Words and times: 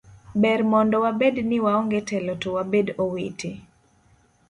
Ber 0.43 0.59
mondo 0.71 0.95
wabed 1.03 1.35
ni 1.49 1.57
waonge 1.65 1.99
telo 2.09 2.33
to 2.41 2.49
wabed 2.55 2.87
owete. 3.03 3.51